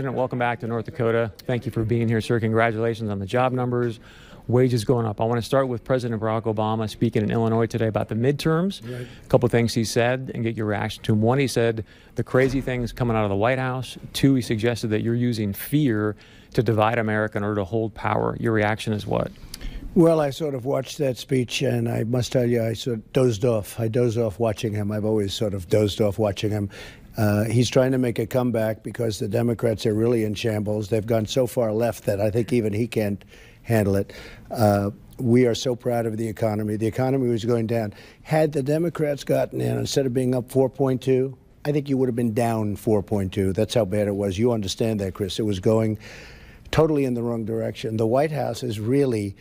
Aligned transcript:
Welcome 0.00 0.38
back 0.38 0.60
to 0.60 0.68
North 0.68 0.84
Dakota. 0.84 1.32
Thank 1.38 1.66
you 1.66 1.72
for 1.72 1.82
being 1.82 2.06
here, 2.06 2.20
sir. 2.20 2.38
Congratulations 2.38 3.10
on 3.10 3.18
the 3.18 3.26
job 3.26 3.50
numbers, 3.50 3.98
wages 4.46 4.84
going 4.84 5.04
up. 5.04 5.20
I 5.20 5.24
want 5.24 5.40
to 5.40 5.44
start 5.44 5.66
with 5.66 5.82
President 5.82 6.22
Barack 6.22 6.42
Obama 6.42 6.88
speaking 6.88 7.24
in 7.24 7.32
Illinois 7.32 7.66
today 7.66 7.88
about 7.88 8.08
the 8.08 8.14
midterms. 8.14 8.80
Right. 8.88 9.04
A 9.04 9.28
couple 9.28 9.46
of 9.46 9.50
things 9.50 9.74
he 9.74 9.82
said 9.82 10.30
and 10.36 10.44
get 10.44 10.54
your 10.54 10.66
reaction 10.66 11.02
to 11.02 11.10
them. 11.10 11.20
One, 11.20 11.40
he 11.40 11.48
said 11.48 11.84
the 12.14 12.22
crazy 12.22 12.60
things 12.60 12.92
coming 12.92 13.16
out 13.16 13.24
of 13.24 13.28
the 13.28 13.34
White 13.34 13.58
House. 13.58 13.98
Two, 14.12 14.36
he 14.36 14.40
suggested 14.40 14.86
that 14.90 15.02
you're 15.02 15.16
using 15.16 15.52
fear 15.52 16.14
to 16.54 16.62
divide 16.62 17.00
America 17.00 17.36
in 17.36 17.42
order 17.42 17.56
to 17.56 17.64
hold 17.64 17.92
power. 17.92 18.36
Your 18.38 18.52
reaction 18.52 18.92
is 18.92 19.04
what? 19.04 19.32
Well, 19.96 20.20
I 20.20 20.30
sort 20.30 20.54
of 20.54 20.64
watched 20.64 20.98
that 20.98 21.16
speech, 21.16 21.62
and 21.62 21.88
I 21.88 22.04
must 22.04 22.30
tell 22.30 22.44
you, 22.44 22.62
I 22.62 22.74
sort 22.74 22.98
of 22.98 23.12
dozed 23.12 23.44
off. 23.44 23.80
I 23.80 23.88
dozed 23.88 24.16
off 24.16 24.38
watching 24.38 24.74
him. 24.74 24.92
I've 24.92 25.04
always 25.04 25.34
sort 25.34 25.54
of 25.54 25.68
dozed 25.68 26.00
off 26.00 26.20
watching 26.20 26.52
him. 26.52 26.70
Uh, 27.18 27.44
he's 27.44 27.68
trying 27.68 27.90
to 27.90 27.98
make 27.98 28.20
a 28.20 28.26
comeback 28.26 28.84
because 28.84 29.18
the 29.18 29.26
Democrats 29.26 29.84
are 29.86 29.94
really 29.94 30.22
in 30.22 30.34
shambles. 30.34 30.88
They've 30.88 31.04
gone 31.04 31.26
so 31.26 31.48
far 31.48 31.72
left 31.72 32.04
that 32.04 32.20
I 32.20 32.30
think 32.30 32.52
even 32.52 32.72
he 32.72 32.86
can't 32.86 33.24
handle 33.62 33.96
it. 33.96 34.12
Uh, 34.52 34.90
we 35.18 35.44
are 35.46 35.54
so 35.54 35.74
proud 35.74 36.06
of 36.06 36.16
the 36.16 36.28
economy. 36.28 36.76
The 36.76 36.86
economy 36.86 37.28
was 37.28 37.44
going 37.44 37.66
down. 37.66 37.92
Had 38.22 38.52
the 38.52 38.62
Democrats 38.62 39.24
gotten 39.24 39.60
in, 39.60 39.78
instead 39.78 40.06
of 40.06 40.14
being 40.14 40.32
up 40.32 40.48
4.2, 40.48 41.36
I 41.64 41.72
think 41.72 41.88
you 41.88 41.98
would 41.98 42.08
have 42.08 42.14
been 42.14 42.34
down 42.34 42.76
4.2. 42.76 43.52
That's 43.52 43.74
how 43.74 43.84
bad 43.84 44.06
it 44.06 44.14
was. 44.14 44.38
You 44.38 44.52
understand 44.52 45.00
that, 45.00 45.14
Chris. 45.14 45.40
It 45.40 45.42
was 45.42 45.58
going 45.58 45.98
totally 46.70 47.04
in 47.04 47.14
the 47.14 47.22
wrong 47.22 47.44
direction. 47.44 47.96
The 47.96 48.06
White 48.06 48.30
House 48.30 48.62
is 48.62 48.78
really 48.78 49.34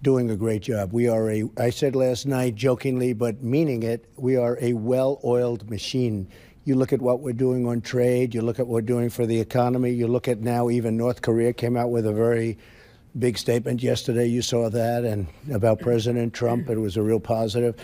doing 0.00 0.30
a 0.30 0.36
great 0.36 0.62
job. 0.62 0.92
We 0.92 1.08
are 1.08 1.28
a, 1.28 1.44
I 1.58 1.70
said 1.70 1.96
last 1.96 2.24
night 2.24 2.54
jokingly, 2.54 3.12
but 3.14 3.42
meaning 3.42 3.82
it, 3.82 4.10
we 4.16 4.36
are 4.36 4.56
a 4.60 4.74
well 4.74 5.20
oiled 5.24 5.68
machine. 5.68 6.28
You 6.64 6.74
look 6.74 6.92
at 6.92 7.00
what 7.00 7.20
we're 7.20 7.32
doing 7.32 7.66
on 7.66 7.80
trade, 7.80 8.34
you 8.34 8.42
look 8.42 8.58
at 8.58 8.66
what 8.66 8.74
we're 8.74 8.80
doing 8.82 9.08
for 9.08 9.24
the 9.24 9.40
economy, 9.40 9.92
you 9.92 10.06
look 10.06 10.28
at 10.28 10.40
now 10.40 10.68
even 10.68 10.96
North 10.96 11.22
Korea 11.22 11.54
came 11.54 11.74
out 11.74 11.90
with 11.90 12.06
a 12.06 12.12
very 12.12 12.58
big 13.18 13.38
statement 13.38 13.82
yesterday. 13.82 14.26
You 14.26 14.42
saw 14.42 14.68
that, 14.68 15.04
and 15.04 15.26
about 15.50 15.80
President 15.80 16.34
Trump, 16.34 16.68
it 16.68 16.78
was 16.78 16.98
a 16.98 17.02
real 17.02 17.18
positive. 17.18 17.76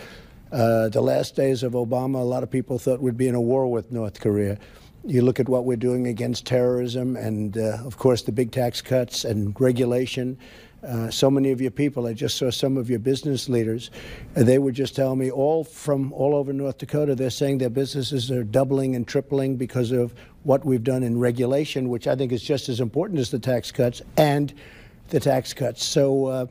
Uh, 0.51 0.89
the 0.89 1.01
last 1.01 1.35
days 1.35 1.63
of 1.63 1.73
Obama, 1.73 2.15
a 2.15 2.23
lot 2.23 2.43
of 2.43 2.51
people 2.51 2.77
thought 2.77 3.01
we'd 3.01 3.17
be 3.17 3.27
in 3.27 3.35
a 3.35 3.41
war 3.41 3.69
with 3.69 3.91
North 3.91 4.19
Korea. 4.19 4.59
You 5.03 5.23
look 5.23 5.39
at 5.39 5.49
what 5.49 5.65
we're 5.65 5.75
doing 5.75 6.05
against 6.07 6.45
terrorism, 6.45 7.15
and 7.15 7.57
uh, 7.57 7.79
of 7.83 7.97
course, 7.97 8.21
the 8.21 8.31
big 8.31 8.51
tax 8.51 8.81
cuts 8.81 9.25
and 9.25 9.59
regulation. 9.59 10.37
Uh, 10.87 11.11
so 11.11 11.29
many 11.29 11.51
of 11.51 11.59
your 11.59 11.71
people, 11.71 12.07
I 12.07 12.13
just 12.13 12.37
saw 12.37 12.49
some 12.49 12.77
of 12.77 12.89
your 12.89 12.99
business 12.99 13.49
leaders, 13.49 13.91
uh, 14.37 14.43
they 14.43 14.57
were 14.57 14.71
just 14.71 14.95
telling 14.95 15.19
me 15.19 15.29
all 15.29 15.65
from 15.65 16.13
all 16.13 16.33
over 16.33 16.53
North 16.53 16.77
Dakota, 16.77 17.13
they're 17.13 17.29
saying 17.29 17.57
their 17.57 17.69
businesses 17.69 18.31
are 18.31 18.45
doubling 18.45 18.95
and 18.95 19.05
tripling 19.05 19.57
because 19.57 19.91
of 19.91 20.13
what 20.43 20.63
we've 20.63 20.85
done 20.85 21.03
in 21.03 21.19
regulation, 21.19 21.89
which 21.89 22.07
I 22.07 22.15
think 22.15 22.31
is 22.31 22.41
just 22.41 22.69
as 22.69 22.79
important 22.79 23.19
as 23.19 23.31
the 23.31 23.39
tax 23.39 23.69
cuts 23.69 24.01
and 24.15 24.53
the 25.09 25.19
tax 25.19 25.53
cuts. 25.53 25.83
So, 25.83 26.25
uh, 26.27 26.45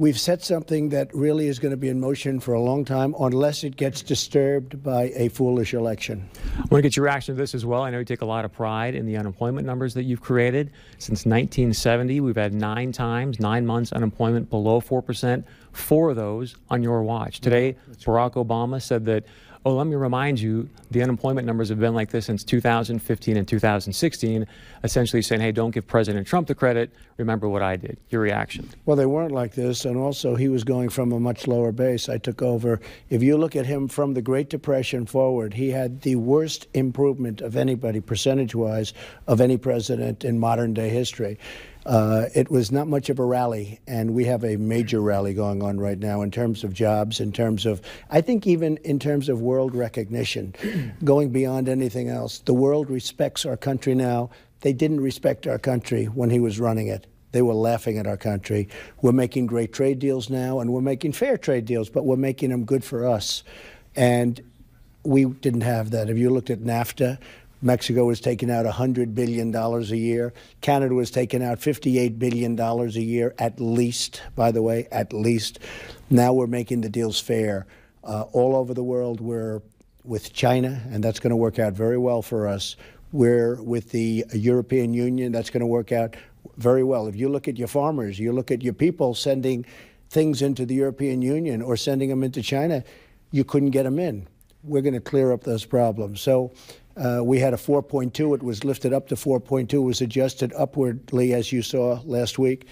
we've 0.00 0.18
set 0.18 0.42
something 0.42 0.88
that 0.88 1.14
really 1.14 1.46
is 1.46 1.58
going 1.58 1.72
to 1.72 1.76
be 1.76 1.90
in 1.90 2.00
motion 2.00 2.40
for 2.40 2.54
a 2.54 2.60
long 2.60 2.86
time 2.86 3.14
unless 3.20 3.64
it 3.64 3.76
gets 3.76 4.00
disturbed 4.00 4.82
by 4.82 5.12
a 5.14 5.28
foolish 5.28 5.74
election. 5.74 6.26
I 6.56 6.60
want 6.60 6.70
to 6.70 6.82
get 6.82 6.96
your 6.96 7.04
reaction 7.04 7.34
to 7.34 7.38
this 7.38 7.54
as 7.54 7.66
well. 7.66 7.82
I 7.82 7.90
know 7.90 7.98
you 7.98 8.06
take 8.06 8.22
a 8.22 8.26
lot 8.26 8.46
of 8.46 8.50
pride 8.50 8.94
in 8.94 9.04
the 9.04 9.18
unemployment 9.18 9.66
numbers 9.66 9.92
that 9.92 10.04
you've 10.04 10.22
created. 10.22 10.70
Since 10.96 11.26
1970, 11.26 12.20
we've 12.20 12.34
had 12.34 12.54
nine 12.54 12.92
times, 12.92 13.40
nine 13.40 13.66
months 13.66 13.92
unemployment 13.92 14.48
below 14.48 14.80
4%, 14.80 15.44
four 15.72 16.08
of 16.08 16.16
those 16.16 16.56
on 16.70 16.82
your 16.82 17.02
watch. 17.02 17.40
Today, 17.40 17.76
Barack 18.02 18.42
Obama 18.42 18.80
said 18.80 19.04
that 19.04 19.26
Oh, 19.66 19.74
let 19.74 19.86
me 19.86 19.94
remind 19.94 20.40
you, 20.40 20.70
the 20.90 21.02
unemployment 21.02 21.46
numbers 21.46 21.68
have 21.68 21.78
been 21.78 21.94
like 21.94 22.08
this 22.10 22.24
since 22.24 22.42
2015 22.44 23.36
and 23.36 23.46
2016, 23.46 24.46
essentially 24.84 25.20
saying, 25.20 25.42
hey, 25.42 25.52
don't 25.52 25.72
give 25.72 25.86
President 25.86 26.26
Trump 26.26 26.48
the 26.48 26.54
credit. 26.54 26.90
Remember 27.18 27.46
what 27.46 27.60
I 27.60 27.76
did. 27.76 27.98
Your 28.08 28.22
reaction? 28.22 28.70
Well, 28.86 28.96
they 28.96 29.04
weren't 29.04 29.32
like 29.32 29.52
this. 29.52 29.84
And 29.84 29.98
also, 29.98 30.34
he 30.34 30.48
was 30.48 30.64
going 30.64 30.88
from 30.88 31.12
a 31.12 31.20
much 31.20 31.46
lower 31.46 31.72
base. 31.72 32.08
I 32.08 32.16
took 32.16 32.40
over. 32.40 32.80
If 33.10 33.22
you 33.22 33.36
look 33.36 33.54
at 33.54 33.66
him 33.66 33.86
from 33.86 34.14
the 34.14 34.22
Great 34.22 34.48
Depression 34.48 35.04
forward, 35.04 35.52
he 35.52 35.68
had 35.68 36.00
the 36.00 36.16
worst 36.16 36.66
improvement 36.72 37.42
of 37.42 37.54
anybody, 37.54 38.00
percentage 38.00 38.54
wise, 38.54 38.94
of 39.26 39.42
any 39.42 39.58
president 39.58 40.24
in 40.24 40.38
modern 40.38 40.72
day 40.72 40.88
history. 40.88 41.38
Uh, 41.90 42.28
it 42.36 42.48
was 42.48 42.70
not 42.70 42.86
much 42.86 43.10
of 43.10 43.18
a 43.18 43.24
rally, 43.24 43.80
and 43.88 44.14
we 44.14 44.24
have 44.24 44.44
a 44.44 44.56
major 44.56 45.00
rally 45.00 45.34
going 45.34 45.60
on 45.60 45.80
right 45.80 45.98
now 45.98 46.22
in 46.22 46.30
terms 46.30 46.62
of 46.62 46.72
jobs, 46.72 47.18
in 47.18 47.32
terms 47.32 47.66
of, 47.66 47.82
I 48.08 48.20
think, 48.20 48.46
even 48.46 48.76
in 48.84 49.00
terms 49.00 49.28
of 49.28 49.40
world 49.40 49.74
recognition, 49.74 50.54
going 51.04 51.30
beyond 51.30 51.68
anything 51.68 52.08
else. 52.08 52.38
The 52.44 52.54
world 52.54 52.88
respects 52.88 53.44
our 53.44 53.56
country 53.56 53.96
now. 53.96 54.30
They 54.60 54.72
didn't 54.72 55.00
respect 55.00 55.48
our 55.48 55.58
country 55.58 56.04
when 56.04 56.30
he 56.30 56.38
was 56.38 56.60
running 56.60 56.86
it. 56.86 57.08
They 57.32 57.42
were 57.42 57.54
laughing 57.54 57.98
at 57.98 58.06
our 58.06 58.16
country. 58.16 58.68
We're 59.02 59.10
making 59.10 59.46
great 59.46 59.72
trade 59.72 59.98
deals 59.98 60.30
now, 60.30 60.60
and 60.60 60.72
we're 60.72 60.82
making 60.82 61.14
fair 61.14 61.36
trade 61.36 61.64
deals, 61.64 61.90
but 61.90 62.04
we're 62.04 62.14
making 62.14 62.50
them 62.50 62.66
good 62.66 62.84
for 62.84 63.04
us. 63.04 63.42
And 63.96 64.40
we 65.02 65.24
didn't 65.24 65.62
have 65.62 65.90
that. 65.90 66.08
If 66.08 66.18
you 66.18 66.30
looked 66.30 66.50
at 66.50 66.60
NAFTA, 66.60 67.18
Mexico 67.62 68.06
was 68.06 68.20
taking 68.20 68.50
out 68.50 68.64
$100 68.64 69.14
billion 69.14 69.54
a 69.54 69.80
year. 69.82 70.32
Canada 70.60 70.94
was 70.94 71.10
taking 71.10 71.42
out 71.42 71.58
$58 71.58 72.18
billion 72.18 72.58
a 72.58 72.86
year, 72.88 73.34
at 73.38 73.60
least, 73.60 74.22
by 74.34 74.50
the 74.50 74.62
way, 74.62 74.88
at 74.90 75.12
least. 75.12 75.58
Now 76.08 76.32
we're 76.32 76.46
making 76.46 76.80
the 76.80 76.88
deals 76.88 77.20
fair. 77.20 77.66
Uh, 78.02 78.22
all 78.32 78.56
over 78.56 78.72
the 78.72 78.82
world, 78.82 79.20
we're 79.20 79.60
with 80.04 80.32
China, 80.32 80.82
and 80.90 81.04
that's 81.04 81.20
going 81.20 81.30
to 81.30 81.36
work 81.36 81.58
out 81.58 81.74
very 81.74 81.98
well 81.98 82.22
for 82.22 82.48
us. 82.48 82.76
We're 83.12 83.60
with 83.60 83.90
the 83.90 84.24
European 84.32 84.94
Union, 84.94 85.32
that's 85.32 85.50
going 85.50 85.60
to 85.60 85.66
work 85.66 85.92
out 85.92 86.16
very 86.56 86.82
well. 86.82 87.06
If 87.06 87.16
you 87.16 87.28
look 87.28 87.48
at 87.48 87.58
your 87.58 87.68
farmers, 87.68 88.18
you 88.18 88.32
look 88.32 88.50
at 88.50 88.62
your 88.62 88.72
people 88.72 89.14
sending 89.14 89.66
things 90.08 90.42
into 90.42 90.64
the 90.64 90.74
European 90.74 91.22
Union 91.22 91.60
or 91.60 91.76
sending 91.76 92.08
them 92.08 92.22
into 92.22 92.42
China, 92.42 92.82
you 93.30 93.44
couldn't 93.44 93.70
get 93.70 93.84
them 93.84 93.98
in. 93.98 94.26
We're 94.64 94.82
going 94.82 94.94
to 94.94 95.00
clear 95.00 95.32
up 95.32 95.44
those 95.44 95.64
problems. 95.64 96.20
So 96.20 96.52
uh, 97.00 97.24
we 97.24 97.38
had 97.38 97.54
a 97.54 97.56
4.2. 97.56 98.34
It 98.34 98.42
was 98.42 98.62
lifted 98.64 98.92
up 98.92 99.08
to 99.08 99.14
4.2. 99.14 99.72
It 99.72 99.78
was 99.78 100.00
adjusted 100.00 100.52
upwardly, 100.56 101.32
as 101.32 101.50
you 101.50 101.62
saw 101.62 102.00
last 102.04 102.38
week. 102.38 102.66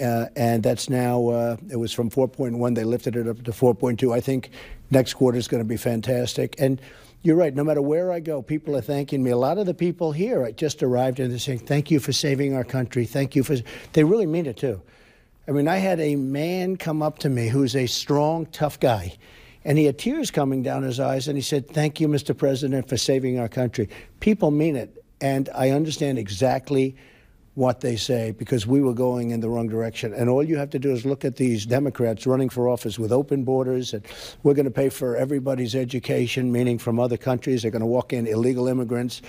Uh, 0.00 0.26
and 0.36 0.62
that's 0.62 0.88
now, 0.88 1.28
uh, 1.28 1.56
it 1.70 1.76
was 1.76 1.92
from 1.92 2.10
4.1. 2.10 2.74
They 2.74 2.84
lifted 2.84 3.16
it 3.16 3.26
up 3.26 3.42
to 3.44 3.50
4.2. 3.50 4.14
I 4.14 4.20
think 4.20 4.50
next 4.90 5.14
quarter 5.14 5.38
is 5.38 5.48
going 5.48 5.62
to 5.62 5.68
be 5.68 5.76
fantastic. 5.76 6.54
And 6.58 6.80
you're 7.22 7.36
right. 7.36 7.54
No 7.54 7.64
matter 7.64 7.82
where 7.82 8.12
I 8.12 8.20
go, 8.20 8.42
people 8.42 8.76
are 8.76 8.82
thanking 8.82 9.22
me. 9.22 9.30
A 9.30 9.36
lot 9.36 9.58
of 9.58 9.66
the 9.66 9.74
people 9.74 10.12
here 10.12 10.44
I 10.44 10.52
just 10.52 10.82
arrived 10.82 11.18
and 11.18 11.30
they're 11.30 11.38
saying, 11.38 11.60
thank 11.60 11.90
you 11.90 12.00
for 12.00 12.12
saving 12.12 12.54
our 12.54 12.64
country. 12.64 13.04
Thank 13.06 13.34
you 13.34 13.42
for. 13.42 13.56
They 13.92 14.04
really 14.04 14.26
mean 14.26 14.46
it, 14.46 14.58
too. 14.58 14.80
I 15.48 15.52
mean, 15.52 15.68
I 15.68 15.78
had 15.78 16.00
a 16.00 16.16
man 16.16 16.76
come 16.76 17.02
up 17.02 17.18
to 17.20 17.28
me 17.28 17.48
who's 17.48 17.74
a 17.74 17.86
strong, 17.86 18.46
tough 18.46 18.78
guy. 18.78 19.16
And 19.64 19.76
he 19.76 19.84
had 19.84 19.98
tears 19.98 20.30
coming 20.30 20.62
down 20.62 20.82
his 20.82 21.00
eyes, 21.00 21.28
and 21.28 21.36
he 21.36 21.42
said, 21.42 21.68
Thank 21.68 22.00
you, 22.00 22.08
Mr. 22.08 22.36
President, 22.36 22.88
for 22.88 22.96
saving 22.96 23.38
our 23.38 23.48
country. 23.48 23.88
People 24.20 24.50
mean 24.50 24.76
it, 24.76 25.04
and 25.20 25.48
I 25.54 25.70
understand 25.70 26.18
exactly 26.18 26.96
what 27.54 27.80
they 27.80 27.96
say 27.96 28.30
because 28.30 28.66
we 28.66 28.80
were 28.80 28.94
going 28.94 29.30
in 29.30 29.40
the 29.40 29.48
wrong 29.48 29.68
direction. 29.68 30.14
And 30.14 30.30
all 30.30 30.42
you 30.42 30.56
have 30.56 30.70
to 30.70 30.78
do 30.78 30.92
is 30.92 31.04
look 31.04 31.24
at 31.24 31.36
these 31.36 31.66
Democrats 31.66 32.26
running 32.26 32.48
for 32.48 32.68
office 32.68 32.98
with 32.98 33.12
open 33.12 33.44
borders, 33.44 33.92
and 33.92 34.06
we're 34.42 34.54
going 34.54 34.64
to 34.64 34.70
pay 34.70 34.88
for 34.88 35.16
everybody's 35.16 35.74
education, 35.74 36.50
meaning 36.52 36.78
from 36.78 36.98
other 36.98 37.16
countries. 37.16 37.62
They're 37.62 37.70
going 37.70 37.80
to 37.80 37.86
walk 37.86 38.12
in 38.12 38.26
illegal 38.26 38.66
immigrants, 38.66 39.20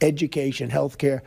education, 0.00 0.68
health 0.68 0.98
care 0.98 1.22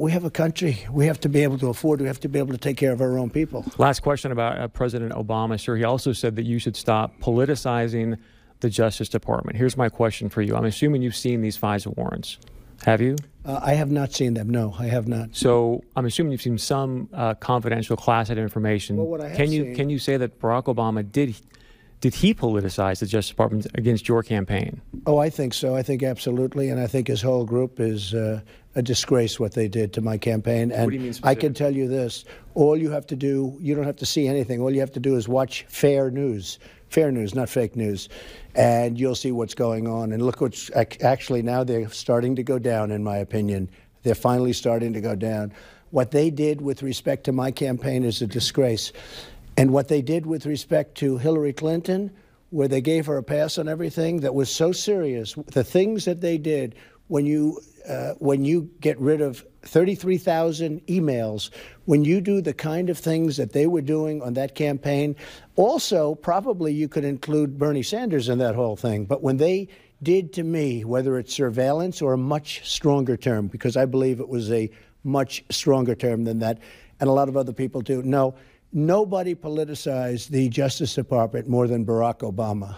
we 0.00 0.12
have 0.12 0.24
a 0.24 0.30
country. 0.30 0.78
We 0.90 1.04
have 1.06 1.20
to 1.20 1.28
be 1.28 1.42
able 1.42 1.58
to 1.58 1.68
afford. 1.68 2.00
We 2.00 2.06
have 2.06 2.20
to 2.20 2.28
be 2.28 2.38
able 2.38 2.52
to 2.52 2.58
take 2.58 2.78
care 2.78 2.90
of 2.90 3.02
our 3.02 3.18
own 3.18 3.28
people. 3.28 3.66
Last 3.76 4.00
question 4.00 4.32
about 4.32 4.58
uh, 4.58 4.66
President 4.68 5.12
Obama, 5.12 5.60
sir. 5.60 5.76
He 5.76 5.84
also 5.84 6.14
said 6.14 6.36
that 6.36 6.46
you 6.46 6.58
should 6.58 6.74
stop 6.74 7.20
politicizing 7.20 8.16
the 8.60 8.70
Justice 8.70 9.10
Department. 9.10 9.58
Here's 9.58 9.76
my 9.76 9.90
question 9.90 10.30
for 10.30 10.40
you. 10.40 10.56
I'm 10.56 10.64
assuming 10.64 11.02
you've 11.02 11.16
seen 11.16 11.42
these 11.42 11.58
FISA 11.58 11.94
warrants. 11.98 12.38
Have 12.86 13.02
you? 13.02 13.16
Uh, 13.44 13.60
I 13.62 13.74
have 13.74 13.90
not 13.90 14.14
seen 14.14 14.32
them. 14.32 14.48
No, 14.48 14.74
I 14.78 14.86
have 14.86 15.06
not. 15.06 15.36
So 15.36 15.84
I'm 15.94 16.06
assuming 16.06 16.32
you've 16.32 16.40
seen 16.40 16.56
some 16.56 17.10
uh, 17.12 17.34
confidential, 17.34 17.94
classified 17.94 18.38
information. 18.38 18.96
Well, 18.96 19.06
what 19.06 19.20
I 19.20 19.28
have 19.28 19.36
can 19.36 19.52
you 19.52 19.64
seen... 19.64 19.74
can 19.74 19.90
you 19.90 19.98
say 19.98 20.16
that 20.16 20.40
Barack 20.40 20.64
Obama 20.74 21.10
did 21.10 21.36
did 22.00 22.14
he 22.14 22.32
politicize 22.32 23.00
the 23.00 23.06
Justice 23.06 23.28
Department 23.28 23.66
against 23.74 24.08
your 24.08 24.22
campaign? 24.22 24.80
Oh, 25.06 25.18
I 25.18 25.28
think 25.28 25.52
so. 25.52 25.76
I 25.76 25.82
think 25.82 26.02
absolutely, 26.02 26.70
and 26.70 26.80
I 26.80 26.86
think 26.86 27.08
his 27.08 27.20
whole 27.20 27.44
group 27.44 27.78
is 27.78 28.14
uh, 28.14 28.40
a 28.74 28.82
disgrace 28.82 29.38
what 29.38 29.52
they 29.52 29.68
did 29.68 29.92
to 29.94 30.00
my 30.00 30.16
campaign. 30.16 30.72
And 30.72 31.20
I 31.22 31.34
can 31.34 31.52
tell 31.52 31.74
you 31.74 31.88
this: 31.88 32.24
all 32.54 32.76
you 32.76 32.90
have 32.90 33.06
to 33.08 33.16
do, 33.16 33.56
you 33.60 33.74
don't 33.74 33.84
have 33.84 33.96
to 33.96 34.06
see 34.06 34.28
anything. 34.28 34.60
All 34.60 34.72
you 34.72 34.80
have 34.80 34.92
to 34.92 35.00
do 35.00 35.16
is 35.16 35.28
watch 35.28 35.66
fair 35.68 36.10
news, 36.10 36.58
fair 36.88 37.12
news, 37.12 37.34
not 37.34 37.50
fake 37.50 37.76
news, 37.76 38.08
and 38.54 38.98
you'll 38.98 39.14
see 39.14 39.32
what's 39.32 39.54
going 39.54 39.86
on. 39.86 40.12
And 40.12 40.22
look 40.22 40.40
what's 40.40 40.70
actually 40.74 41.42
now 41.42 41.64
they're 41.64 41.90
starting 41.90 42.34
to 42.36 42.42
go 42.42 42.58
down, 42.58 42.90
in 42.90 43.04
my 43.04 43.18
opinion. 43.18 43.68
They're 44.02 44.14
finally 44.14 44.54
starting 44.54 44.94
to 44.94 45.00
go 45.02 45.14
down. 45.14 45.52
What 45.90 46.12
they 46.12 46.30
did 46.30 46.62
with 46.62 46.82
respect 46.82 47.24
to 47.24 47.32
my 47.32 47.50
campaign 47.50 48.04
is 48.04 48.22
a 48.22 48.26
disgrace. 48.26 48.92
And 49.60 49.74
what 49.74 49.88
they 49.88 50.00
did 50.00 50.24
with 50.24 50.46
respect 50.46 50.94
to 51.00 51.18
Hillary 51.18 51.52
Clinton, 51.52 52.10
where 52.48 52.66
they 52.66 52.80
gave 52.80 53.04
her 53.04 53.18
a 53.18 53.22
pass 53.22 53.58
on 53.58 53.68
everything 53.68 54.20
that 54.20 54.34
was 54.34 54.50
so 54.50 54.72
serious, 54.72 55.34
the 55.34 55.62
things 55.62 56.06
that 56.06 56.22
they 56.22 56.38
did 56.38 56.76
when 57.08 57.26
you 57.26 57.60
uh, 57.86 58.14
when 58.20 58.42
you 58.42 58.70
get 58.80 58.98
rid 58.98 59.20
of 59.20 59.44
33,000 59.64 60.80
emails. 60.86 61.50
When 61.84 62.06
you 62.06 62.22
do 62.22 62.40
the 62.40 62.54
kind 62.54 62.88
of 62.88 62.96
things 62.96 63.36
that 63.36 63.52
they 63.52 63.66
were 63.66 63.82
doing 63.82 64.22
on 64.22 64.32
that 64.32 64.54
campaign, 64.54 65.14
also, 65.56 66.14
probably 66.14 66.72
you 66.72 66.88
could 66.88 67.04
include 67.04 67.58
Bernie 67.58 67.82
Sanders 67.82 68.30
in 68.30 68.38
that 68.38 68.54
whole 68.54 68.76
thing. 68.76 69.04
But 69.04 69.22
when 69.22 69.36
they 69.36 69.68
did 70.02 70.32
to 70.34 70.42
me, 70.42 70.86
whether 70.86 71.18
it's 71.18 71.34
surveillance 71.34 72.00
or 72.00 72.14
a 72.14 72.18
much 72.18 72.66
stronger 72.66 73.18
term, 73.18 73.48
because 73.48 73.76
I 73.76 73.84
believe 73.84 74.20
it 74.20 74.28
was 74.30 74.50
a 74.50 74.70
much 75.04 75.44
stronger 75.50 75.94
term 75.94 76.24
than 76.24 76.38
that, 76.38 76.60
and 76.98 77.10
a 77.10 77.12
lot 77.12 77.28
of 77.28 77.36
other 77.36 77.52
people 77.52 77.82
do. 77.82 78.02
No, 78.02 78.34
nobody 78.72 79.34
politicized 79.34 80.28
the 80.28 80.48
Justice 80.48 80.94
Department 80.94 81.48
more 81.48 81.66
than 81.66 81.84
Barack 81.84 82.18
Obama. 82.18 82.76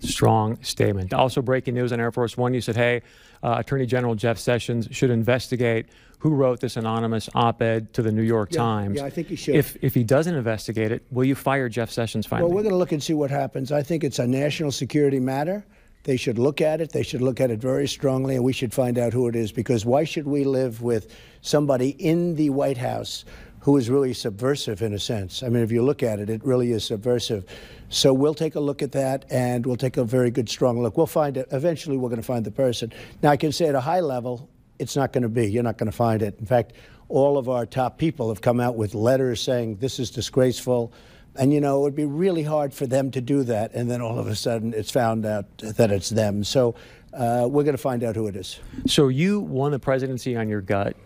Strong 0.00 0.62
statement. 0.62 1.14
Also, 1.14 1.40
breaking 1.40 1.74
news 1.74 1.92
on 1.92 2.00
Air 2.00 2.12
Force 2.12 2.36
One, 2.36 2.52
you 2.52 2.60
said, 2.60 2.76
hey, 2.76 3.02
uh, 3.42 3.56
Attorney 3.58 3.86
General 3.86 4.14
Jeff 4.14 4.38
Sessions 4.38 4.88
should 4.90 5.10
investigate 5.10 5.86
who 6.18 6.30
wrote 6.34 6.60
this 6.60 6.76
anonymous 6.76 7.28
op 7.34 7.62
ed 7.62 7.92
to 7.94 8.02
the 8.02 8.10
New 8.12 8.22
York 8.22 8.50
Yeah, 8.52 8.58
Times. 8.58 8.96
yeah, 8.96 9.04
I 9.04 9.10
think 9.10 9.28
he 9.28 9.36
should. 9.36 9.54
If, 9.54 9.76
if 9.82 9.94
he 9.94 10.02
doesn't 10.02 10.34
investigate 10.34 10.90
it, 10.92 11.06
will 11.10 11.24
you 11.24 11.34
fire 11.34 11.68
Jeff 11.68 11.90
Sessions 11.90 12.26
finally? 12.26 12.48
Well, 12.48 12.56
we're 12.56 12.62
going 12.62 12.72
to 12.72 12.78
look 12.78 12.92
and 12.92 13.02
see 13.02 13.14
what 13.14 13.30
happens. 13.30 13.70
I 13.70 13.82
think 13.82 14.02
it's 14.04 14.18
a 14.18 14.26
national 14.26 14.72
security 14.72 15.20
matter. 15.20 15.64
They 16.04 16.16
should 16.16 16.38
look 16.38 16.60
at 16.60 16.80
it. 16.80 16.92
They 16.92 17.02
should 17.02 17.20
look 17.20 17.40
at 17.40 17.50
it 17.50 17.58
very 17.60 17.88
strongly, 17.88 18.36
and 18.36 18.44
we 18.44 18.52
should 18.52 18.72
find 18.72 18.96
out 18.98 19.12
who 19.12 19.28
it 19.28 19.36
is. 19.36 19.50
Because 19.52 19.84
why 19.84 20.04
should 20.04 20.26
we 20.26 20.44
live 20.44 20.80
with 20.82 21.14
somebody 21.40 21.90
in 21.90 22.34
the 22.36 22.50
White 22.50 22.78
House 22.78 23.24
who 23.60 23.76
is 23.76 23.90
really 23.90 24.14
subversive 24.14 24.82
in 24.82 24.92
a 24.94 24.98
sense? 24.98 25.42
I 25.42 25.48
mean, 25.48 25.62
if 25.62 25.72
you 25.72 25.82
look 25.82 26.02
at 26.02 26.18
it, 26.18 26.30
it 26.30 26.44
really 26.44 26.72
is 26.72 26.84
subversive. 26.84 27.44
So 27.88 28.12
we'll 28.12 28.34
take 28.34 28.54
a 28.54 28.60
look 28.60 28.82
at 28.82 28.92
that, 28.92 29.24
and 29.30 29.64
we'll 29.64 29.76
take 29.76 29.96
a 29.96 30.04
very 30.04 30.30
good, 30.30 30.48
strong 30.48 30.82
look. 30.82 30.96
We'll 30.96 31.06
find 31.06 31.36
it. 31.36 31.48
Eventually, 31.52 31.96
we're 31.96 32.08
going 32.08 32.20
to 32.20 32.26
find 32.26 32.44
the 32.44 32.50
person. 32.50 32.92
Now, 33.22 33.30
I 33.30 33.36
can 33.36 33.52
say 33.52 33.66
at 33.66 33.74
a 33.74 33.80
high 33.80 34.00
level, 34.00 34.48
it's 34.78 34.96
not 34.96 35.12
going 35.12 35.22
to 35.22 35.28
be. 35.28 35.50
You're 35.50 35.62
not 35.62 35.78
going 35.78 35.90
to 35.90 35.96
find 35.96 36.22
it. 36.22 36.36
In 36.38 36.46
fact, 36.46 36.72
all 37.08 37.38
of 37.38 37.48
our 37.48 37.66
top 37.66 37.98
people 37.98 38.28
have 38.28 38.40
come 38.40 38.60
out 38.60 38.76
with 38.76 38.94
letters 38.94 39.40
saying 39.40 39.76
this 39.76 39.98
is 39.98 40.10
disgraceful. 40.10 40.92
And 41.36 41.52
you 41.52 41.60
know, 41.60 41.80
it 41.80 41.82
would 41.82 41.94
be 41.94 42.06
really 42.06 42.42
hard 42.42 42.72
for 42.72 42.86
them 42.86 43.10
to 43.10 43.20
do 43.20 43.42
that, 43.44 43.74
and 43.74 43.90
then 43.90 44.00
all 44.00 44.18
of 44.18 44.26
a 44.26 44.34
sudden 44.34 44.72
it's 44.72 44.90
found 44.90 45.26
out 45.26 45.44
that 45.58 45.90
it's 45.90 46.08
them. 46.08 46.44
So 46.44 46.74
uh, 47.12 47.46
we're 47.48 47.62
going 47.62 47.76
to 47.76 47.82
find 47.82 48.02
out 48.02 48.16
who 48.16 48.26
it 48.26 48.36
is. 48.36 48.58
so 48.86 49.08
you 49.08 49.40
won 49.40 49.72
the 49.72 49.78
presidency 49.78 50.36
on 50.36 50.48
your 50.48 50.62
gut. 50.62 50.96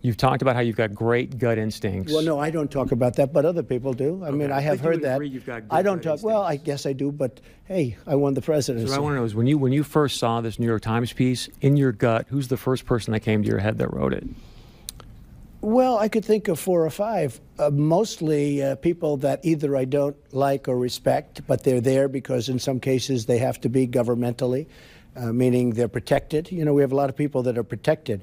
You've 0.00 0.16
talked 0.16 0.42
about 0.42 0.54
how 0.54 0.60
you've 0.60 0.76
got 0.76 0.94
great 0.94 1.38
gut 1.38 1.58
instincts. 1.58 2.12
Well, 2.12 2.22
no, 2.22 2.38
I 2.38 2.50
don't 2.50 2.70
talk 2.70 2.92
about 2.92 3.16
that, 3.16 3.32
but 3.32 3.44
other 3.44 3.64
people 3.64 3.92
do. 3.92 4.24
I 4.24 4.30
mean, 4.30 4.52
I 4.52 4.60
have 4.60 4.80
heard 4.80 5.02
that. 5.02 5.20
I 5.70 5.82
don't 5.82 6.02
talk. 6.02 6.22
Well, 6.22 6.42
I 6.42 6.56
guess 6.56 6.86
I 6.86 6.92
do, 6.92 7.10
but 7.10 7.40
hey, 7.64 7.96
I 8.06 8.14
won 8.14 8.34
the 8.34 8.42
presidency. 8.42 8.88
What 8.88 8.96
I 8.96 9.00
want 9.00 9.14
to 9.14 9.16
know 9.18 9.24
is 9.24 9.34
when 9.34 9.48
you 9.48 9.58
when 9.58 9.72
you 9.72 9.82
first 9.82 10.18
saw 10.18 10.40
this 10.40 10.58
New 10.58 10.66
York 10.66 10.82
Times 10.82 11.12
piece 11.12 11.48
in 11.60 11.76
your 11.76 11.90
gut, 11.90 12.26
who's 12.28 12.46
the 12.46 12.56
first 12.56 12.86
person 12.86 13.12
that 13.12 13.20
came 13.20 13.42
to 13.42 13.48
your 13.48 13.58
head 13.58 13.78
that 13.78 13.92
wrote 13.92 14.12
it? 14.12 14.24
Well, 15.60 15.98
I 15.98 16.08
could 16.08 16.24
think 16.24 16.46
of 16.46 16.60
four 16.60 16.86
or 16.86 16.90
five, 16.90 17.40
uh, 17.58 17.70
mostly 17.70 18.62
uh, 18.62 18.76
people 18.76 19.16
that 19.18 19.40
either 19.44 19.76
I 19.76 19.86
don't 19.86 20.16
like 20.32 20.68
or 20.68 20.78
respect, 20.78 21.44
but 21.48 21.64
they're 21.64 21.80
there 21.80 22.06
because 22.06 22.48
in 22.48 22.60
some 22.60 22.78
cases 22.78 23.26
they 23.26 23.38
have 23.38 23.60
to 23.62 23.68
be 23.68 23.88
governmentally, 23.88 24.66
uh, 25.16 25.32
meaning 25.32 25.70
they're 25.70 25.88
protected. 25.88 26.52
You 26.52 26.64
know, 26.64 26.74
we 26.74 26.82
have 26.82 26.92
a 26.92 26.94
lot 26.94 27.10
of 27.10 27.16
people 27.16 27.42
that 27.42 27.58
are 27.58 27.64
protected, 27.64 28.22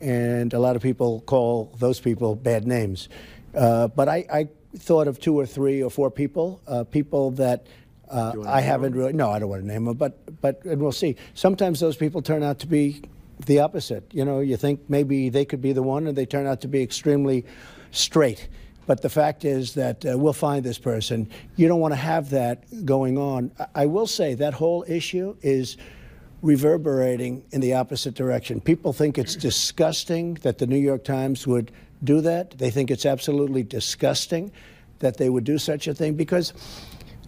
and 0.00 0.52
a 0.52 0.58
lot 0.58 0.76
of 0.76 0.82
people 0.82 1.20
call 1.22 1.74
those 1.78 2.00
people 2.00 2.34
bad 2.34 2.66
names. 2.66 3.08
Uh, 3.54 3.88
but 3.88 4.08
I, 4.08 4.26
I 4.32 4.48
thought 4.76 5.08
of 5.08 5.18
two 5.20 5.38
or 5.38 5.46
three 5.46 5.82
or 5.82 5.90
four 5.90 6.10
people, 6.10 6.60
uh, 6.66 6.84
people 6.84 7.32
that. 7.32 7.66
Uh, 8.10 8.32
I 8.46 8.62
haven't 8.62 8.94
really. 8.94 9.12
No, 9.12 9.30
I 9.30 9.38
don't 9.38 9.50
want 9.50 9.62
to 9.62 9.68
name 9.68 9.84
them, 9.84 9.96
but 9.96 10.40
but 10.40 10.64
and 10.64 10.80
we'll 10.80 10.92
see. 10.92 11.16
Sometimes 11.34 11.80
those 11.80 11.96
people 11.96 12.22
turn 12.22 12.42
out 12.42 12.58
to 12.60 12.66
be 12.66 13.02
the 13.46 13.60
opposite. 13.60 14.04
You 14.12 14.24
know, 14.24 14.40
you 14.40 14.56
think 14.56 14.80
maybe 14.88 15.28
they 15.28 15.44
could 15.44 15.60
be 15.60 15.72
the 15.72 15.82
one, 15.82 16.06
and 16.06 16.16
they 16.16 16.24
turn 16.24 16.46
out 16.46 16.62
to 16.62 16.68
be 16.68 16.82
extremely 16.82 17.44
straight. 17.90 18.48
But 18.86 19.02
the 19.02 19.10
fact 19.10 19.44
is 19.44 19.74
that 19.74 20.06
uh, 20.06 20.16
we'll 20.16 20.32
find 20.32 20.64
this 20.64 20.78
person. 20.78 21.28
You 21.56 21.68
don't 21.68 21.80
want 21.80 21.92
to 21.92 22.00
have 22.00 22.30
that 22.30 22.86
going 22.86 23.18
on. 23.18 23.52
I, 23.58 23.82
I 23.82 23.86
will 23.86 24.06
say 24.06 24.34
that 24.34 24.54
whole 24.54 24.86
issue 24.88 25.36
is 25.42 25.76
reverberating 26.42 27.42
in 27.50 27.60
the 27.60 27.74
opposite 27.74 28.14
direction. 28.14 28.60
People 28.60 28.92
think 28.92 29.18
it's 29.18 29.34
disgusting 29.34 30.34
that 30.42 30.58
the 30.58 30.66
New 30.66 30.78
York 30.78 31.04
Times 31.04 31.46
would 31.46 31.72
do 32.04 32.20
that. 32.20 32.52
They 32.58 32.70
think 32.70 32.90
it's 32.90 33.06
absolutely 33.06 33.62
disgusting 33.62 34.52
that 35.00 35.16
they 35.16 35.28
would 35.28 35.44
do 35.44 35.58
such 35.58 35.88
a 35.88 35.94
thing 35.94 36.14
because 36.14 36.52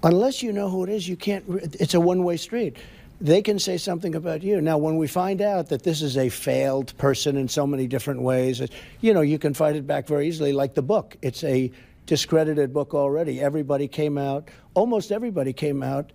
unless 0.03 0.43
you 0.43 0.53
know 0.53 0.69
who 0.69 0.85
it 0.85 0.91
is, 0.91 1.09
you 1.09 1.17
can't. 1.17 1.45
It's 1.81 1.95
a 1.95 2.01
one-way 2.01 2.37
street. 2.37 2.77
They 3.21 3.43
can 3.43 3.59
say 3.59 3.77
something 3.77 4.15
about 4.15 4.43
you. 4.43 4.61
Now, 4.63 4.79
when 4.79 4.97
we 4.97 5.07
find 5.07 5.43
out 5.43 5.69
that 5.69 5.83
this 5.83 6.01
is 6.01 6.17
a 6.17 6.31
failed 6.31 6.97
person 6.97 7.37
in 7.37 7.49
so 7.49 7.67
many 7.67 7.87
different 7.87 8.23
ways, 8.23 8.63
you 9.03 9.13
know, 9.13 9.21
you 9.21 9.39
can 9.39 9.53
fight 9.53 9.77
it 9.77 9.87
back 9.87 10.07
very 10.07 10.27
easily, 10.27 10.55
like 10.55 10.75
the 10.75 10.83
book. 10.83 11.17
It's 11.21 11.45
a 11.45 11.71
discredited 12.07 12.73
book 12.73 12.95
already. 12.95 13.41
Everybody 13.41 13.89
came 13.89 14.17
out, 14.17 14.49
almost 14.75 15.13
everybody 15.13 15.53
came 15.53 15.83
out 15.83 16.13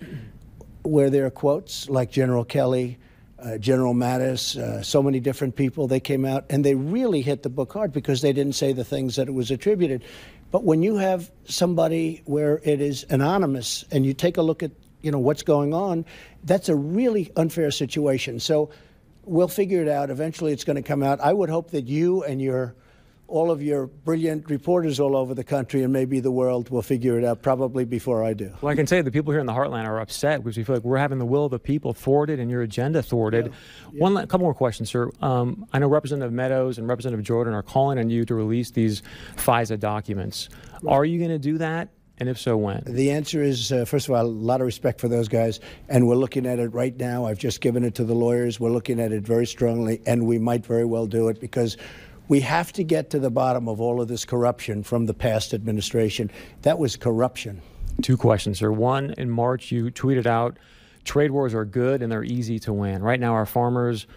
where 0.86 1.10
there 1.10 1.26
are 1.26 1.32
quotes 1.32 1.90
like 1.90 2.12
General 2.12 2.46
Kelly, 2.46 2.98
uh, 3.40 3.58
General 3.58 3.94
Mattis, 3.94 4.58
uh, 4.58 4.82
so 4.82 5.04
many 5.04 5.20
different 5.20 5.56
people. 5.56 5.88
They 5.88 6.00
came 6.00 6.26
out 6.26 6.46
and 6.50 6.64
they 6.64 6.76
really 6.76 7.22
hit 7.22 7.44
the 7.44 7.50
book 7.50 7.74
hard 7.74 7.92
because 7.92 8.22
they 8.22 8.34
didn't 8.34 8.54
say 8.54 8.74
the 8.74 8.84
things 8.84 9.16
that 9.18 9.28
it 9.28 9.34
was 9.34 9.52
attributed. 9.52 10.04
But 10.52 10.64
when 10.64 10.84
you 10.84 10.96
have 10.98 11.32
somebody 11.46 12.22
where 12.26 12.62
it 12.64 12.80
is 12.80 13.06
anonymous 13.10 13.84
and 13.92 14.06
you 14.06 14.14
take 14.14 14.38
a 14.38 14.42
look 14.42 14.64
at 14.64 14.72
you 15.02 15.12
know 15.12 15.20
what's 15.20 15.44
going 15.44 15.74
on, 15.74 16.06
that's 16.44 16.70
a 16.70 16.76
really 16.76 17.32
unfair 17.36 17.72
situation. 17.72 18.40
So 18.40 18.72
we'll 19.24 19.48
figure 19.48 19.82
it 19.82 19.88
out. 19.88 20.10
Eventually, 20.10 20.52
it's 20.52 20.64
going 20.64 20.78
to 20.78 20.82
come 20.82 21.04
out. 21.04 21.20
I 21.20 21.34
would 21.34 21.50
hope 21.50 21.72
that 21.72 21.88
you 21.88 22.24
and 22.24 22.42
your 22.42 22.74
all 23.28 23.50
of 23.50 23.62
your 23.62 23.88
brilliant 23.88 24.50
reporters 24.50 25.00
all 25.00 25.16
over 25.16 25.34
the 25.34 25.44
country 25.44 25.84
and 25.84 25.92
maybe 25.92 26.20
the 26.20 26.32
world 26.32 26.70
will 26.70 26.82
figure 26.82 27.18
it 27.18 27.26
out 27.26 27.42
probably 27.42 27.84
before 27.84 28.24
I 28.24 28.34
do. 28.34 28.54
Well, 28.62 28.72
I 28.72 28.76
can 28.76 28.88
say 28.88 29.02
the 29.02 29.12
people 29.12 29.32
here 29.32 29.40
in 29.40 29.48
the 29.48 29.54
Heartland 29.54 29.86
are 29.86 30.00
upset 30.00 30.44
because 30.44 30.58
we 30.58 30.64
feel 30.64 30.76
like 30.76 30.84
we're 30.84 30.98
having 30.98 31.18
the 31.18 31.26
will 31.26 31.46
of 31.46 31.52
the 31.52 31.60
people 31.60 31.94
thwarted 31.94 32.40
and 32.40 32.52
your 32.52 32.62
agenda 32.62 33.02
thwarted. 33.02 33.52
One 33.94 34.14
la- 34.14 34.22
couple 34.22 34.46
more 34.46 34.54
questions, 34.54 34.90
sir. 34.90 35.10
Um, 35.22 35.66
I 35.74 35.80
know 35.80 35.88
Representative 35.88 36.34
Meadows 36.34 36.78
and 36.78 36.88
Representative 36.88 37.26
Jordan 37.26 37.54
are 37.54 37.64
calling 37.64 37.98
on 37.98 38.10
you 38.10 38.26
to 38.26 38.36
release 38.36 38.72
these 38.72 39.02
FISA 39.38 39.80
documents. 39.80 40.50
Are 40.88 41.06
you 41.06 41.18
going 41.18 41.32
to 41.32 41.40
do 41.40 41.58
that? 41.58 41.90
And 42.18 42.30
if 42.30 42.40
so, 42.40 42.56
when? 42.56 42.82
The 42.86 43.12
answer 43.12 43.44
is, 43.44 43.74
uh, 43.74 43.84
first 43.84 44.08
of 44.08 44.16
all, 44.16 44.22
a 44.22 44.26
lot 44.26 44.62
of 44.62 44.66
respect 44.66 45.02
for 45.02 45.10
those 45.10 45.28
guys, 45.28 45.60
and 45.90 46.08
we're 46.08 46.16
looking 46.16 46.46
at 46.46 46.60
it 46.60 46.70
right 46.70 46.96
now. 46.98 47.26
I've 47.26 47.40
just 47.40 47.60
given 47.60 47.84
it 47.84 47.96
to 47.96 48.06
the 48.06 48.14
lawyers. 48.14 48.58
We're 48.58 48.70
looking 48.70 49.02
at 49.02 49.12
it 49.12 49.24
very 49.24 49.46
strongly, 49.46 50.02
and 50.06 50.26
we 50.26 50.40
might 50.40 50.66
very 50.66 50.86
well 50.86 51.08
do 51.08 51.28
it 51.28 51.42
because 51.42 51.76
we 52.28 52.42
have 52.42 52.74
to 52.74 52.84
get 52.84 53.10
to 53.12 53.20
the 53.20 53.30
bottom 53.30 53.68
of 53.68 53.80
all 53.80 54.02
of 54.02 54.08
this 54.08 54.26
corruption 54.26 54.84
from 54.84 55.06
the 55.06 55.14
past 55.14 55.54
administration. 55.54 56.32
That 56.64 56.80
was 56.80 56.96
corruption. 56.96 57.62
Two 58.02 58.18
questions, 58.18 58.60
sir. 58.60 58.72
One, 58.72 59.14
in 59.18 59.30
March, 59.30 59.72
you 59.72 59.92
tweeted 59.92 60.26
out 60.26 60.58
trade 61.04 61.32
wars 61.32 61.54
are 61.54 61.66
good 61.66 62.02
and 62.02 62.12
they're 62.12 62.24
easy 62.24 62.60
to 62.60 62.74
win. 62.74 63.02
Right 63.04 63.20
now, 63.20 63.34
our 63.34 63.46
farmers, 63.46 64.08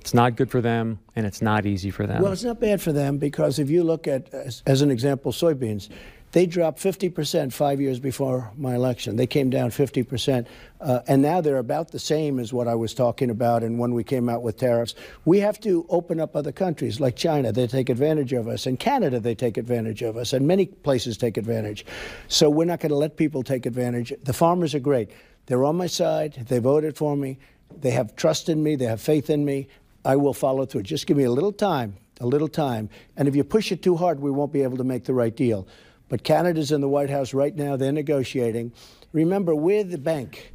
it's 0.00 0.14
not 0.14 0.36
good 0.36 0.50
for 0.50 0.60
them 0.60 0.98
and 1.16 1.26
it's 1.26 1.42
not 1.42 1.66
easy 1.66 1.90
for 1.90 2.06
them. 2.06 2.22
Well, 2.22 2.32
it's 2.32 2.44
not 2.44 2.60
bad 2.60 2.80
for 2.80 2.92
them 2.92 3.18
because 3.18 3.58
if 3.58 3.70
you 3.70 3.82
look 3.82 4.06
at, 4.06 4.32
as, 4.32 4.62
as 4.66 4.82
an 4.82 4.90
example, 4.90 5.32
soybeans, 5.32 5.88
they 6.34 6.46
dropped 6.46 6.80
50% 6.80 7.52
five 7.52 7.80
years 7.80 8.00
before 8.00 8.50
my 8.56 8.74
election. 8.74 9.14
They 9.14 9.26
came 9.28 9.50
down 9.50 9.70
50%. 9.70 10.46
Uh, 10.80 11.00
and 11.06 11.22
now 11.22 11.40
they're 11.40 11.58
about 11.58 11.92
the 11.92 12.00
same 12.00 12.40
as 12.40 12.52
what 12.52 12.66
I 12.66 12.74
was 12.74 12.92
talking 12.92 13.30
about 13.30 13.62
and 13.62 13.78
when 13.78 13.94
we 13.94 14.02
came 14.02 14.28
out 14.28 14.42
with 14.42 14.56
tariffs. 14.56 14.96
We 15.24 15.38
have 15.38 15.60
to 15.60 15.86
open 15.88 16.18
up 16.18 16.34
other 16.34 16.50
countries 16.50 16.98
like 16.98 17.14
China. 17.14 17.52
They 17.52 17.68
take 17.68 17.88
advantage 17.88 18.32
of 18.32 18.48
us. 18.48 18.66
And 18.66 18.80
Canada, 18.80 19.20
they 19.20 19.36
take 19.36 19.56
advantage 19.56 20.02
of 20.02 20.16
us. 20.16 20.32
And 20.32 20.44
many 20.44 20.66
places 20.66 21.16
take 21.16 21.36
advantage. 21.36 21.86
So 22.26 22.50
we're 22.50 22.64
not 22.64 22.80
going 22.80 22.90
to 22.90 22.96
let 22.96 23.16
people 23.16 23.44
take 23.44 23.64
advantage. 23.64 24.12
The 24.24 24.32
farmers 24.32 24.74
are 24.74 24.80
great. 24.80 25.12
They're 25.46 25.64
on 25.64 25.76
my 25.76 25.86
side. 25.86 26.46
They 26.48 26.58
voted 26.58 26.96
for 26.96 27.16
me. 27.16 27.38
They 27.80 27.92
have 27.92 28.16
trust 28.16 28.48
in 28.48 28.60
me. 28.60 28.74
They 28.74 28.86
have 28.86 29.00
faith 29.00 29.30
in 29.30 29.44
me. 29.44 29.68
I 30.04 30.16
will 30.16 30.34
follow 30.34 30.66
through. 30.66 30.82
Just 30.82 31.06
give 31.06 31.16
me 31.16 31.24
a 31.24 31.30
little 31.30 31.52
time, 31.52 31.94
a 32.20 32.26
little 32.26 32.48
time. 32.48 32.90
And 33.16 33.28
if 33.28 33.36
you 33.36 33.44
push 33.44 33.70
it 33.70 33.84
too 33.84 33.96
hard, 33.96 34.18
we 34.18 34.32
won't 34.32 34.52
be 34.52 34.64
able 34.64 34.78
to 34.78 34.84
make 34.84 35.04
the 35.04 35.14
right 35.14 35.34
deal. 35.34 35.68
But 36.08 36.22
Canada's 36.22 36.72
in 36.72 36.80
the 36.80 36.88
White 36.88 37.10
House 37.10 37.34
right 37.34 37.54
now. 37.54 37.76
They're 37.76 37.92
negotiating. 37.92 38.72
Remember, 39.12 39.54
we're 39.54 39.84
the 39.84 39.98
bank 39.98 40.52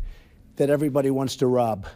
that 0.57 0.69
everybody 0.69 1.09
wants 1.09 1.37
to 1.37 1.47
rob. 1.47 1.87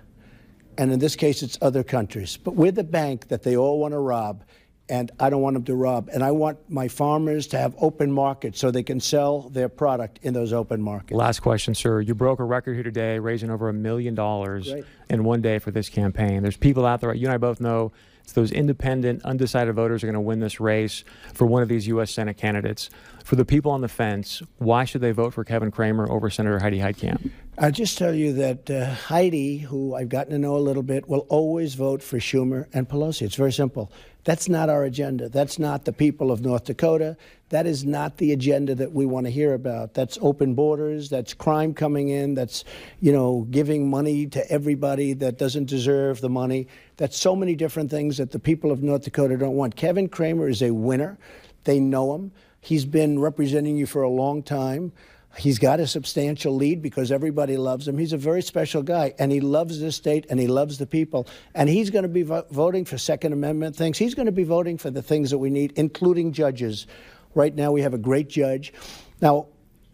And 0.78 0.92
in 0.92 1.00
this 1.00 1.16
case, 1.16 1.44
it's 1.44 1.58
other 1.62 1.84
countries. 1.84 2.38
But 2.38 2.56
we're 2.56 2.72
the 2.72 2.84
bank 2.84 3.28
that 3.28 3.44
they 3.44 3.56
all 3.56 3.80
want 3.80 3.94
to 3.94 4.00
rob. 4.00 4.44
And 4.90 5.12
I 5.20 5.30
don't 5.30 5.42
want 5.42 5.54
them 5.54 5.64
to 5.66 5.76
rob. 5.76 6.10
And 6.12 6.24
I 6.24 6.32
want 6.32 6.58
my 6.70 6.90
farmers 6.90 7.48
to 7.48 7.58
have 7.58 7.74
open 7.80 8.12
markets 8.12 8.60
so 8.60 8.70
they 8.70 8.84
can 8.84 9.00
sell 9.00 9.50
their 9.50 9.70
product 9.70 10.20
in 10.24 10.34
those 10.34 10.52
open 10.52 10.82
markets. 10.82 11.14
Last 11.14 11.40
question, 11.40 11.74
sir. 11.74 12.02
You 12.02 12.14
broke 12.14 12.40
a 12.40 12.44
record 12.44 12.74
here 12.74 12.84
today, 12.84 13.18
raising 13.18 13.50
over 13.50 13.70
a 13.70 13.74
million 13.74 14.14
dollars 14.14 14.74
in 15.10 15.24
one 15.24 15.42
day 15.42 15.60
for 15.60 15.72
this 15.72 15.88
campaign. 15.88 16.42
There's 16.42 16.58
people 16.58 16.86
out 16.86 17.00
there, 17.00 17.14
you 17.14 17.28
and 17.28 17.34
I 17.34 17.38
both 17.38 17.62
know, 17.62 17.94
those 18.32 18.52
independent, 18.52 19.24
undecided 19.24 19.76
voters 19.76 20.04
are 20.04 20.08
going 20.08 20.14
to 20.14 20.22
win 20.22 20.40
this 20.40 20.60
race 20.60 21.04
for 21.34 21.46
one 21.46 21.62
of 21.62 21.70
these 21.70 21.88
U.S. 21.88 22.12
Senate 22.12 22.38
candidates. 22.38 22.90
For 23.24 23.36
the 23.36 23.46
people 23.46 23.72
on 23.72 23.82
the 23.82 23.88
fence, 23.88 24.42
why 24.58 24.86
should 24.86 25.02
they 25.02 25.12
vote 25.12 25.34
for 25.34 25.44
Kevin 25.44 25.72
Cramer 25.72 26.10
over 26.10 26.30
Senator 26.30 26.60
Heidi 26.60 26.80
Heitkamp? 26.80 27.30
I'll 27.58 27.72
just 27.72 27.98
tell 27.98 28.14
you 28.14 28.34
that 28.34 28.70
uh, 28.70 28.94
Heidi, 28.94 29.58
who 29.60 29.94
I've 29.96 30.10
gotten 30.10 30.32
to 30.32 30.40
know 30.40 30.56
a 30.56 30.60
little 30.60 30.84
bit, 30.84 31.08
will 31.08 31.26
always 31.30 31.76
vote 31.76 32.02
for 32.02 32.18
Schumer 32.18 32.68
and 32.74 32.90
Pelosi. 32.90 33.22
It's 33.24 33.36
very 33.36 33.54
simple. 33.54 33.92
That's 34.24 34.50
not 34.50 34.70
our 34.70 34.84
agenda. 34.84 35.30
That's 35.30 35.60
not 35.60 35.86
the 35.86 35.94
people 35.94 36.32
of 36.32 36.42
North 36.42 36.66
Dakota. 36.66 37.18
That 37.54 37.68
is 37.68 37.86
not 37.86 38.18
the 38.18 38.32
agenda 38.32 38.74
that 38.74 38.94
we 38.94 39.06
want 39.06 39.28
to 39.28 39.32
hear 39.32 39.54
about. 39.54 39.94
That's 39.94 40.18
open 40.24 40.56
borders. 40.56 41.12
That's 41.12 41.36
crime 41.36 41.76
coming 41.76 42.10
in. 42.10 42.34
That's, 42.34 42.64
you 43.00 43.12
know, 43.12 43.46
giving 43.52 43.92
money 43.92 44.26
to 44.26 44.52
everybody 44.52 45.14
that 45.14 45.38
doesn't 45.38 45.66
deserve 45.66 46.20
the 46.20 46.32
money. 46.32 46.68
That's 46.98 47.16
so 47.16 47.36
many 47.36 47.54
different 47.56 47.92
things 47.92 48.18
that 48.18 48.32
the 48.32 48.40
people 48.40 48.72
of 48.72 48.82
North 48.82 49.04
Dakota 49.04 49.38
don't 49.38 49.54
want. 49.54 49.76
Kevin 49.76 50.10
Cramer 50.10 50.50
is 50.50 50.64
a 50.64 50.72
winner. 50.72 51.20
They 51.66 51.80
know 51.80 52.16
him. 52.16 52.32
He's 52.60 52.86
been 52.86 53.20
representing 53.20 53.78
you 53.78 53.86
for 53.86 54.02
a 54.02 54.10
long 54.10 54.42
time. 54.42 54.92
He's 55.38 55.60
got 55.60 55.80
a 55.80 55.86
substantial 55.86 56.56
lead 56.56 56.82
because 56.82 57.12
everybody 57.12 57.56
loves 57.58 57.88
him. 57.88 58.00
He's 58.00 58.14
a 58.14 58.18
very 58.18 58.42
special 58.42 58.82
guy, 58.82 59.14
and 59.20 59.32
he 59.32 59.42
loves 59.42 59.80
this 59.80 59.96
state 59.96 60.26
and 60.32 60.40
he 60.40 60.48
loves 60.48 60.80
the 60.80 60.88
people. 60.88 61.28
And 61.54 61.70
he's 61.70 61.92
going 61.92 62.04
to 62.04 62.10
be 62.10 62.24
vo- 62.24 62.46
voting 62.50 62.86
for 62.86 62.98
Second 62.98 63.32
Amendment 63.32 63.76
things. 63.76 64.00
He's 64.00 64.16
going 64.16 64.26
to 64.26 64.32
be 64.32 64.44
voting 64.44 64.80
for 64.80 64.90
the 64.90 65.04
things 65.04 65.30
that 65.30 65.38
we 65.38 65.52
need, 65.52 65.74
including 65.76 66.34
judges. 66.34 66.88
Right 67.36 67.54
now, 67.54 67.72
we 67.72 67.82
have 67.82 67.94
a 67.94 67.98
great 67.98 68.30
judge. 68.30 68.74
Now, 69.22 69.48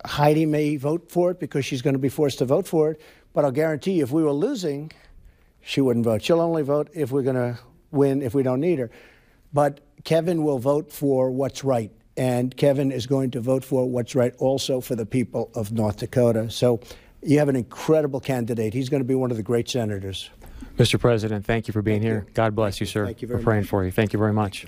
Heidi 0.05 0.45
may 0.45 0.75
vote 0.75 1.11
for 1.11 1.31
it 1.31 1.39
because 1.39 1.65
she's 1.65 1.81
going 1.81 1.93
to 1.93 1.99
be 1.99 2.09
forced 2.09 2.39
to 2.39 2.45
vote 2.45 2.67
for 2.67 2.91
it, 2.91 3.01
but 3.33 3.45
I'll 3.45 3.51
guarantee 3.51 3.93
you, 3.93 4.03
if 4.03 4.11
we 4.11 4.23
were 4.23 4.31
losing, 4.31 4.91
she 5.61 5.81
wouldn't 5.81 6.05
vote. 6.05 6.23
She'll 6.23 6.41
only 6.41 6.63
vote 6.63 6.89
if 6.93 7.11
we're 7.11 7.23
going 7.23 7.35
to 7.35 7.59
win 7.91 8.21
if 8.21 8.33
we 8.33 8.43
don't 8.43 8.59
need 8.59 8.79
her. 8.79 8.89
But 9.53 9.81
Kevin 10.03 10.43
will 10.43 10.59
vote 10.59 10.91
for 10.91 11.31
what's 11.31 11.63
right. 11.63 11.91
And 12.17 12.55
Kevin 12.55 12.91
is 12.91 13.07
going 13.07 13.31
to 13.31 13.39
vote 13.39 13.63
for 13.63 13.89
what's 13.89 14.15
right 14.15 14.33
also 14.39 14.81
for 14.81 14.95
the 14.95 15.05
people 15.05 15.49
of 15.55 15.71
North 15.71 15.97
Dakota. 15.97 16.49
So 16.49 16.81
you 17.21 17.39
have 17.39 17.49
an 17.49 17.55
incredible 17.55 18.19
candidate. 18.19 18.73
He's 18.73 18.89
going 18.89 19.01
to 19.01 19.07
be 19.07 19.15
one 19.15 19.31
of 19.31 19.37
the 19.37 19.43
great 19.43 19.69
senators. 19.69 20.29
Mr. 20.77 20.99
President, 20.99 21.45
thank 21.45 21.67
you 21.67 21.71
for 21.71 21.81
being 21.81 22.01
here. 22.01 22.25
God 22.33 22.55
bless 22.55 22.79
you, 22.79 22.85
sir. 22.85 23.05
Thank 23.05 23.21
you 23.21 23.27
We're 23.27 23.39
praying 23.39 23.63
much. 23.63 23.69
for 23.69 23.83
you. 23.83 23.91
Thank 23.91 24.13
you 24.13 24.19
very 24.19 24.33
much. 24.33 24.65